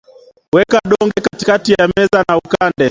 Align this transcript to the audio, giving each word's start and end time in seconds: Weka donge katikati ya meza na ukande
Weka 0.55 0.79
donge 0.91 1.21
katikati 1.21 1.71
ya 1.71 1.87
meza 1.95 2.23
na 2.29 2.37
ukande 2.37 2.73